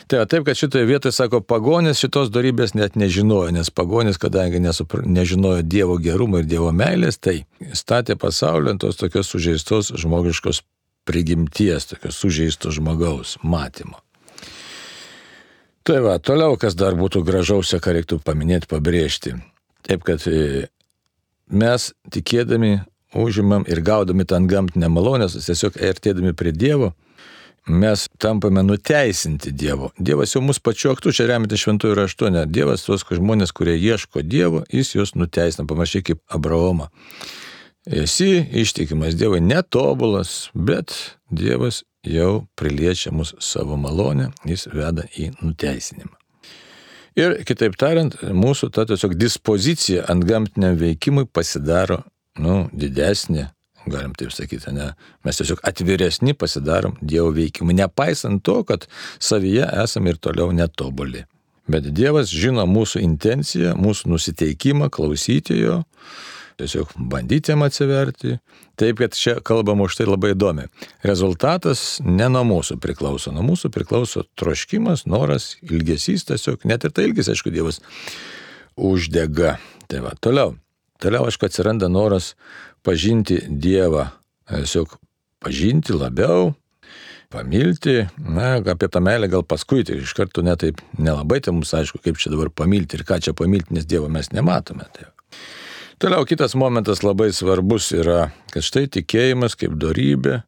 [0.08, 4.62] Tai va, taip, kad šitoje vietoje, sako, pagonis šitos darybės net nežinojo, nes pagonis, kadangi
[4.64, 7.42] nesupra, nežinojo Dievo gerumo ir Dievo meilės, tai
[7.76, 10.64] statė pasaulį ant tos tokios sužeistos žmogiškos
[11.08, 14.00] prigimties, tokio sužeisto žmogaus matymo.
[15.84, 19.34] Tai va, toliau, kas dar būtų gražiausia, ką reiktų paminėti, pabrėžti.
[19.88, 20.68] Taip, kad e,
[21.50, 22.84] mes tikėdami
[23.18, 26.92] užimam ir gaudami tą gamtinę malonę, tiesiog artėdami prie Dievo,
[27.68, 29.92] mes tampame nuteisinti Dievo.
[29.98, 34.64] Dievas jau mus pačiuoktų, čia remiate šventųjų raštų, ne Dievas tuos žmonės, kurie ieško Dievo,
[34.70, 36.92] jis juos nuteisina, panašiai kaip Abraomą.
[37.86, 40.94] Esi ištikimas Dievui, netobulas, bet
[41.30, 46.18] Dievas jau priliečia mus savo malonę, jis veda į nuteisinimą.
[47.20, 52.00] Ir kitaip tariant, mūsų ta tiesiog dispozicija ant gamtiniam veikimui pasidaro,
[52.40, 53.50] nu, didesnė,
[53.86, 54.92] galim taip sakyti, ne?
[55.28, 58.88] Mes tiesiog atviresni pasidarom Dievo veikimui, nepaisant to, kad
[59.20, 61.26] savyje esame ir toliau netobuli.
[61.72, 65.82] Bet Dievas žino mūsų intenciją, mūsų nusiteikimą klausyti jo,
[66.60, 68.38] tiesiog bandyti jam atsiverti.
[68.80, 70.68] Taip, kad čia kalbama už tai labai įdomi.
[71.06, 77.10] Rezultatas ne nuo mūsų priklauso, nuo mūsų priklauso troškimas, noras, ilgesys tiesiog, net ir tai
[77.10, 77.82] ilgis, aišku, Dievas
[78.80, 79.58] uždega.
[79.92, 80.56] Tai va, toliau.
[81.02, 82.34] Toliau, aišku, atsiranda noras
[82.86, 84.10] pažinti Dievą,
[84.50, 84.98] tiesiog
[85.42, 86.52] pažinti labiau,
[87.32, 92.02] pamilti, na, apie tą meilę gal paskui, tai iš karto netaip nelabai, tai mums aišku,
[92.04, 94.88] kaip čia dabar pamilti ir ką čia pamilti, nes Dievo mes nematome.
[94.96, 95.08] Tai.
[96.02, 100.40] Toliau kitas momentas labai svarbus yra, kad štai tikėjimas kaip darybė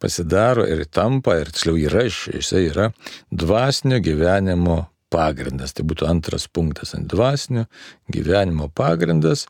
[0.00, 2.86] pasidaro ir tampa, ir tiksliau yra, jisai yra
[3.28, 4.78] dvasinio gyvenimo
[5.12, 5.76] pagrindas.
[5.76, 7.66] Tai būtų antras punktas ant dvasinio
[8.08, 9.44] gyvenimo pagrindas,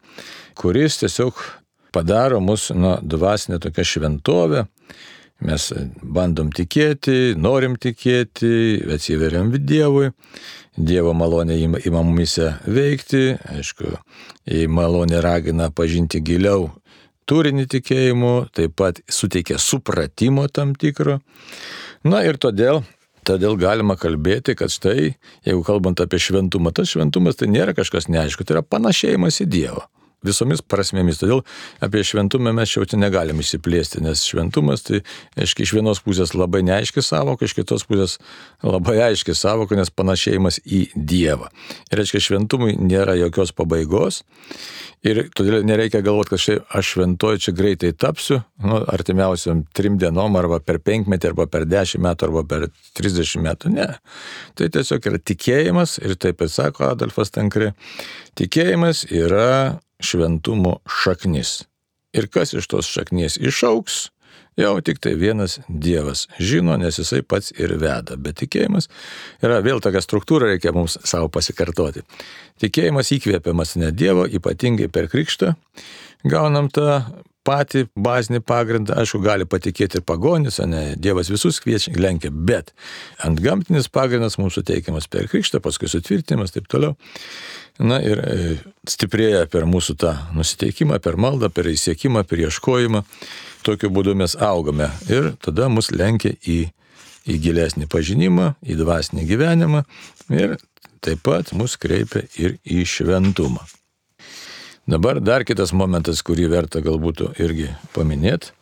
[0.58, 1.38] kuris tiesiog
[1.94, 4.64] padaro mus nuo dvasinė tokia šventovė.
[5.38, 5.68] Mes
[6.02, 10.10] bandom tikėti, norim tikėti, atsiveriam Dievui,
[10.74, 13.92] Dievo malonė ima mumise veikti, aišku,
[14.50, 16.72] į malonę ragina pažinti giliau
[17.28, 21.18] turinį tikėjimų, taip pat suteikia supratimo tam tikro.
[22.02, 22.82] Na ir todėl,
[23.28, 25.12] todėl galima kalbėti, kad štai,
[25.46, 29.86] jeigu kalbant apie šventumą, tas šventumas tai nėra kažkas neaišku, tai yra panašėjimas į Dievą
[30.26, 31.20] visomis prasmėmis.
[31.20, 31.42] Todėl
[31.84, 35.02] apie šventumą mes čia jau negalim išsiplėsti, nes šventumas tai,
[35.38, 38.18] aiškiai, iš vienos pusės labai neaiški savoka, iš kitos pusės
[38.64, 41.52] labai aiški savoka, nes panašėjimas į Dievą.
[41.92, 44.22] Ir, aiškiai, šventumui nėra jokios pabaigos.
[45.06, 50.34] Ir todėl nereikia galvoti, kad štai aš šventoju čia greitai tapsiu, nu, artimiausiam trim dienom,
[50.40, 52.66] arba per penkmetį, arba per dešimt metų, arba per
[52.98, 53.70] trisdešimt metų.
[53.76, 53.86] Ne.
[54.58, 57.70] Tai tiesiog yra tikėjimas ir taip ir sako Adolfas Tankri,
[58.38, 61.64] tikėjimas yra šventumo šaknis.
[62.16, 64.08] Ir kas iš tos šaknies išauks,
[64.58, 68.16] jau tik tai vienas Dievas žino, nes jisai pats ir veda.
[68.16, 68.88] Bet tikėjimas
[69.44, 72.04] yra vėl tokia struktūra, reikia mums savo pasikartoti.
[72.62, 75.54] Tikėjimas įkvėpiamas ne Dievo, ypatingai per krikštą.
[76.26, 77.02] Gaunam tą
[77.46, 82.74] patį bazinį pagrindą, aišku, gali patikėti ir pagonis, ne, Dievas visus kviečia, lenkia, bet
[83.24, 86.96] ant gamtinis pagrindas mums suteikiamas per krikštą, paskui sutvirtinimas, taip toliau.
[87.78, 88.56] Na ir e,
[88.90, 93.04] stiprėja per mūsų tą nusiteikimą, per maldą, per įsiekimą, per ieškojimą.
[93.66, 96.60] Tokiu būdu mes augame ir tada mus lenkia į,
[97.30, 99.84] į gilesnį pažinimą, į dvasinį gyvenimą
[100.34, 100.58] ir
[101.04, 103.62] taip pat mus kreipia ir į šventumą.
[104.88, 108.54] Dabar dar kitas momentas, kurį verta galbūt irgi paminėti.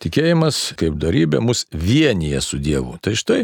[0.00, 2.96] Tikėjimas kaip darybė mus vienyje su Dievu.
[3.04, 3.42] Tai štai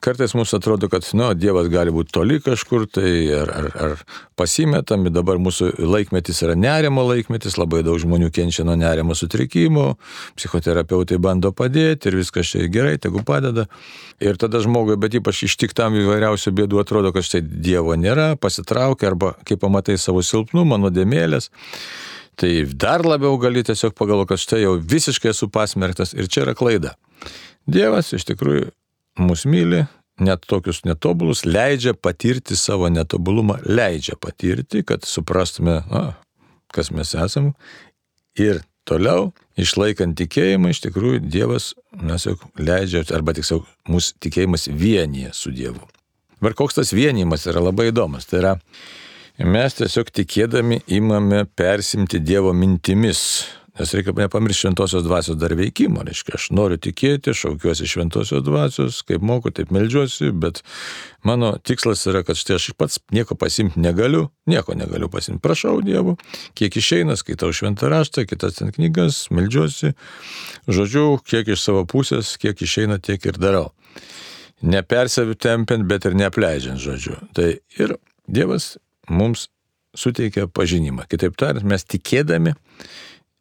[0.00, 3.94] kartais mums atrodo, kad nu, Dievas gali būti toli kažkur, tai ar, ar, ar
[4.38, 9.86] pasimetami, dabar mūsų laikmetis yra nerimo laikmetis, labai daug žmonių kenčia nuo nerimo sutrikimų,
[10.38, 13.66] psichoterapeutai bando padėti ir viskas čia gerai, tegu padeda.
[14.22, 19.34] Ir tada žmogui, bet ypač ištiktam įvairiausių bėdų atrodo, kad štai Dievo nėra, pasitraukia arba
[19.48, 21.50] kai pamatai savo silpnumą, nuodėmėlės.
[22.36, 26.56] Tai dar labiau gali tiesiog pagalvoti, kad štai jau visiškai esu pasmerktas ir čia yra
[26.56, 26.98] klaida.
[27.66, 28.68] Dievas iš tikrųjų
[29.18, 29.84] mus myli,
[30.20, 36.06] net tokius netobulus, leidžia patirti savo netobulumą, leidžia patirti, kad suprastume, na,
[36.72, 37.52] kas mes esame.
[38.36, 45.32] Ir toliau, išlaikant tikėjimą, iš tikrųjų Dievas, mes jau leidžia, arba tiksliau, mūsų tikėjimas vienyje
[45.36, 45.82] su Dievu.
[46.44, 48.28] Ir koks tas vienimas yra labai įdomus.
[48.28, 48.52] Tai yra,
[49.40, 53.46] mes tiesiog tikėdami imame persimti Dievo mintimis.
[53.76, 56.00] Nes reikia nepamiršti šventosios dvasios dar veikimo.
[56.06, 60.62] Reiškia, aš noriu tikėti, šaukiuosi šventosios dvasios, kaip moku, taip melžiuosi, bet
[61.26, 65.42] mano tikslas yra, kad štai aš pats nieko pasimti negaliu, nieko negaliu pasimti.
[65.44, 66.16] Prašau Dievo,
[66.56, 69.92] kiek išeina, skaitau šventą raštą, kitas ten knygas, melžiuosi.
[70.72, 73.68] Žodžiu, kiek iš savo pusės, kiek išeina, tiek ir darau.
[74.64, 77.20] Nepersitempiant, bet ir neapleidžiant, žodžiu.
[77.36, 78.78] Tai ir Dievas
[79.12, 79.50] mums
[79.96, 81.04] suteikia pažinimą.
[81.10, 82.56] Kitaip tariant, mes tikėdami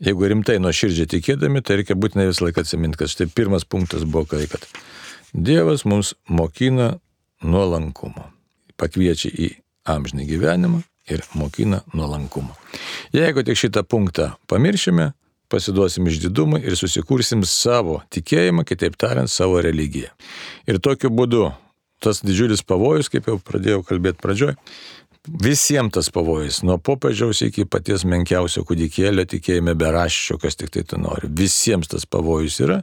[0.03, 4.25] Jeigu rimtai nuoširdžiai tikėdami, tai reikia būtinai visą laiką atsiminti, kad štai pirmas punktas buvo,
[4.27, 4.65] kai kad
[5.35, 6.97] Dievas mums mokina
[7.43, 8.29] nuolankumo.
[8.79, 9.49] Pakviečia į
[9.87, 10.81] amžinį gyvenimą
[11.11, 12.55] ir mokina nuolankumo.
[13.15, 15.13] Jeigu tik šitą punktą pamiršime,
[15.51, 20.11] pasiduosim išdidumui ir susikursim savo tikėjimą, kitaip tariant, savo religiją.
[20.67, 21.49] Ir tokiu būdu
[22.03, 24.55] tas didžiulis pavojus, kaip jau pradėjau kalbėti pradžioj,
[25.25, 30.99] Visiems tas pavojus, nuo popiežiaus iki paties menkiausio kūdikėlio tikėjime beraščio, kas tik tai tu
[31.01, 31.29] nori.
[31.41, 32.81] Visiems tas pavojus yra,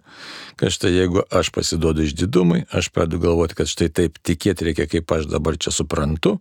[0.58, 5.14] kad štai jeigu aš pasiduodu išdidumui, aš pradedu galvoti, kad štai taip tikėti reikia, kaip
[5.14, 6.38] aš dabar čia suprantu.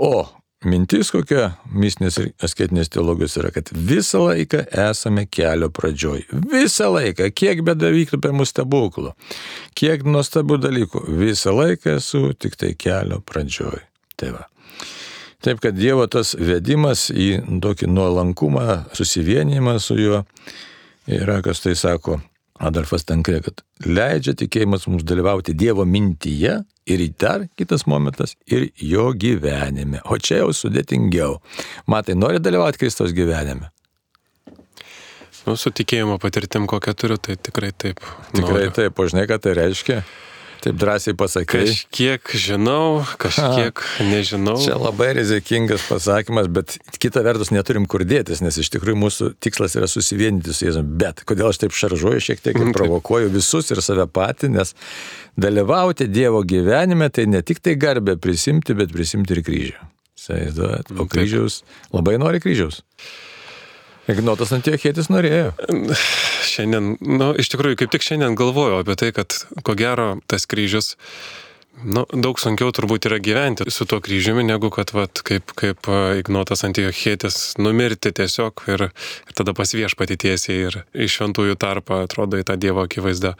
[0.00, 0.24] O
[0.64, 6.24] mintis kokia mistinės ir asketinės teologijos yra, kad visą laiką esame kelio pradžioj.
[6.48, 9.14] Visą laiką, kiek bedavyktų per mūsų stebuklų,
[9.78, 13.84] kiek nuostabių dalykų, visą laiką esu tik tai kelio pradžioj.
[14.18, 14.48] Tai va.
[15.44, 20.24] Taip kad Dievo tas vedimas į tokį nuolankumą, susivienimą su juo
[21.06, 22.18] yra, kas tai sako
[22.58, 26.56] Adolfas Tankrė, kad leidžia tikėjimas mums dalyvauti Dievo mintyje
[26.90, 30.02] ir dar kitas momentas ir jo gyvenime.
[30.10, 31.38] O čia jau sudėtingiau.
[31.86, 33.70] Matai, nori dalyvauti Kristaus gyvenime?
[35.46, 38.02] Nu, su tikėjimo patirtim, kokią turiu, tai tikrai taip.
[38.34, 38.74] Tikrai noriu.
[38.74, 40.02] taip, o žinai, ką tai reiškia?
[40.58, 41.60] Taip drąsiai pasakai.
[41.68, 44.56] Kažkiek žinau, kažkiek nežinau.
[44.58, 49.78] Čia labai rizikingas pasakymas, bet kita vertus neturim kur dėtis, nes iš tikrųjų mūsų tikslas
[49.78, 50.98] yra susivienyti su Jėzumi.
[50.98, 54.74] Bet kodėl aš taip šaržuoju šiek tiek ir provokuoju visus ir save patį, nes
[55.38, 59.88] dalyvauti Dievo gyvenime tai ne tik tai garbę prisimti, bet prisimti ir kryžių.
[60.18, 60.94] Įsivaizduojat?
[60.98, 61.62] O kryžiaus
[61.94, 62.82] labai nori kryžiaus.
[64.08, 65.52] Ignotas Antiochėtis norėjo.
[66.48, 70.94] Šiandien, nu, iš tikrųjų, kaip tik šiandien galvoju apie tai, kad ko gero tas kryžius,
[71.84, 76.14] nu, daug sunkiau turbūt yra gyventi su tuo kryžiumi, negu kad, vat, kaip, kaip a,
[76.20, 78.86] Ignotas Antiochėtis, numirti tiesiog ir,
[79.28, 83.34] ir tada pas viešpatį tiesiai ir iš šventųjų tarpą atrodo į tą Dievo akivaizdą.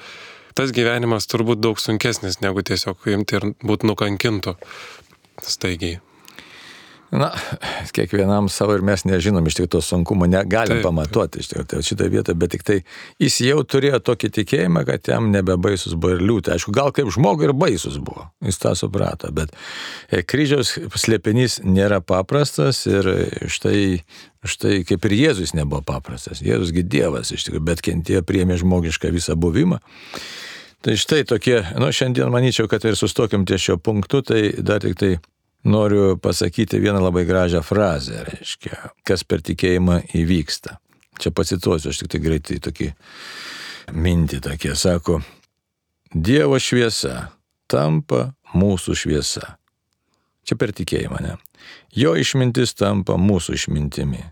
[0.59, 4.59] Tas gyvenimas turbūt daug sunkesnis, negu tiesiog imti ir būti nukankintų
[5.47, 6.03] staigiai.
[7.11, 7.31] Na,
[7.93, 11.81] kiekvienam savo ir mes nežinom iš tikrųjų to sunkumo, negalim Taip, pamatuoti iš tikrųjų tai
[11.87, 12.77] šitą vietą, bet tik tai
[13.23, 16.53] jis jau turėjo tokį tikėjimą, kad jam nebebaisus buvo ir liūtė.
[16.57, 19.55] Aišku, gal kaip žmogui ir baisus buvo, jis tą suprato, bet
[20.13, 23.09] e, kryžiaus slėpinys nėra paprastas ir
[23.49, 23.81] štai,
[24.45, 26.45] štai kaip ir Jėzus nebuvo paprastas.
[26.45, 29.81] Jėzusgi Dievas iš tikrųjų, bet kentėjo priemė žmogišką visą buvimą.
[30.85, 35.01] Tai štai tokie, nu šiandien manyčiau, kad ir sustokim ties šio punktu, tai dar tik
[35.01, 35.17] tai
[35.65, 40.79] noriu pasakyti vieną labai gražią frazę, reiškia, kas per tikėjimą įvyksta.
[41.19, 42.93] Čia pacituosiu, aš tik tai greitai tokį
[43.93, 45.21] mintį tokie, sako,
[46.09, 47.27] Dievo šviesa
[47.69, 49.59] tampa mūsų šviesa.
[50.49, 51.35] Čia per tikėjimą, ne?
[51.93, 54.23] Jo išmintis tampa mūsų išmintimi.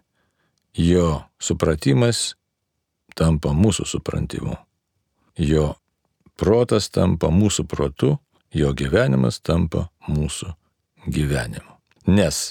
[0.81, 2.33] Jo supratimas
[3.17, 4.57] tampa mūsų suprantimu.
[5.37, 5.75] Jo
[6.41, 8.15] protas tampa mūsų protu,
[8.57, 10.66] jo gyvenimas tampa mūsų gyvenimu.
[12.07, 12.43] Nes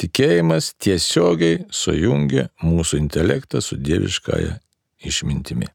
[0.00, 4.58] tikėjimas tiesiogiai sujungia mūsų intelektą su dieviškąja
[5.04, 5.70] išmintimi.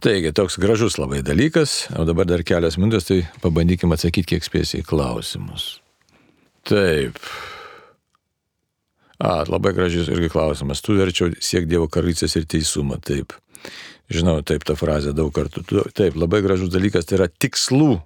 [0.00, 4.86] Taigi, toks gražus labai dalykas, o dabar dar kelias minutės, tai pabandykime atsakyti kiek spėsiai
[4.86, 5.82] klausimus.
[6.64, 7.18] Taip.
[9.20, 10.80] A, labai gražus irgi klausimas.
[10.80, 12.96] Tu verčiau siek Dievo karalystės ir teisumą.
[13.04, 13.36] Taip.
[14.10, 15.66] Žinau, taip tą frazę daug kartų.
[15.92, 17.98] Taip, labai gražus dalykas tai yra tikslų,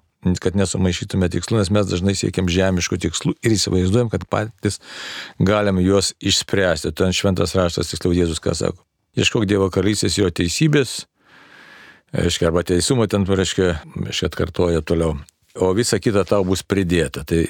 [0.42, 4.80] kad nesumaišytume tikslų, nes mes dažnai siekiam žemiškų tikslų ir įsivaizduojam, kad patys
[5.38, 6.94] galim juos išspręsti.
[6.96, 8.80] Ten šventas raštas, tiksliau Jėzus ką sako.
[9.14, 11.04] Ieškok Dievo karalystės jo teisybės,
[12.14, 13.76] reiškia, arba teisumo ten, reiškia,
[14.08, 15.20] reiškia, atkartoja toliau.
[15.54, 17.22] O visa kita tau bus pridėta.
[17.22, 17.44] Tai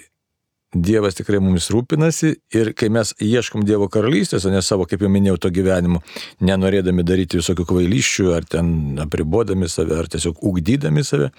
[0.75, 5.11] Dievas tikrai mumis rūpinasi ir kai mes ieškom Dievo karalystės, o ne savo, kaip jau
[5.13, 6.03] minėjau, to gyvenimo,
[6.43, 11.31] nenorėdami daryti visokių kvailysčių, ar ten apribodami save, ar tiesiog ugdydami save,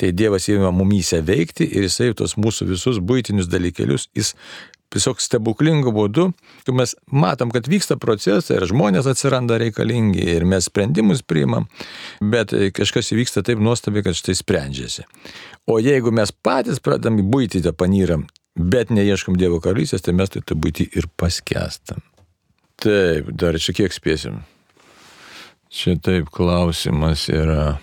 [0.00, 4.34] tai Dievas įima mumyse veikti ir jisai tos mūsų visus būtinius dalykelius, jis
[4.94, 6.28] tiesiog stebuklingu būdu,
[6.66, 11.66] kai mes matom, kad vyksta procesai ir žmonės atsiranda reikalingi ir mes sprendimus priimam,
[12.20, 15.08] bet kažkas įvyksta taip nuostabiai, kad štai sprendžiasi.
[15.66, 20.30] O jeigu mes patys pradam į būtį tą panyram, bet neieškom Dievo karalystės, tai mes
[20.30, 22.02] tai tą būtį ir paskestam.
[22.80, 24.42] Taip, dar čia kiek spėsim.
[25.74, 27.78] Čia taip klausimas yra.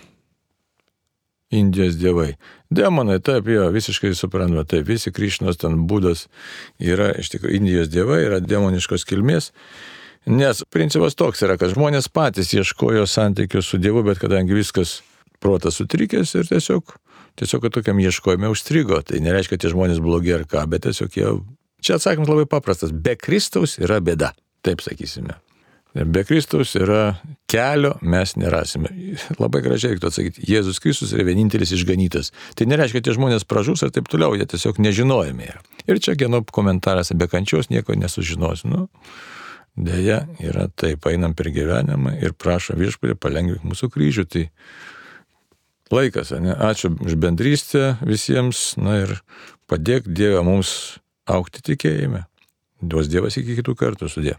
[1.52, 2.38] Indijos dievai.
[2.72, 6.24] Demonai, taip, jo, visiškai suprantama, taip, visi Krišnos ten būdas
[6.80, 9.50] yra, iš tikrųjų, Indijos dievai yra demoniškos kilmės,
[10.24, 15.02] nes principas toks yra, kad žmonės patys ieškojo santykių su Dievu, bet kadangi viskas
[15.44, 16.96] protas sutrikęs ir tiesiog,
[17.40, 21.30] tiesiog tokiam ieškojime užstrigo, tai nereiškia, kad tie žmonės blogi ar ką, bet tiesiog jie,
[21.84, 24.32] čia atsakymas labai paprastas, be Kristaus yra bėda,
[24.66, 25.38] taip sakysime.
[25.92, 27.18] Be Kristaus yra
[27.52, 28.88] kelio, mes nerasime.
[29.36, 32.32] Labai gražiai reiktų atsakyti, Jėzus Kristus yra vienintelis išganytas.
[32.56, 35.60] Tai nereiškia, kad tie žmonės pražus ir taip toliau, jie tiesiog nežinojami yra.
[35.84, 38.64] Ir čia geno komentaras, be kančios nieko nesužinos.
[38.64, 38.86] Nu,
[39.72, 44.24] Deja, yra taip, einam per gyvenimą ir prašo viešpatį palengvinti mūsų kryžių.
[44.28, 44.42] Tai
[45.92, 46.54] laikas, ne?
[46.56, 49.16] Ačiū už bendrystę visiems, na ir
[49.70, 52.24] padėk Dievą mums aukti tikėjime.
[52.82, 54.38] Duos Dievas iki kitų kartų sudė.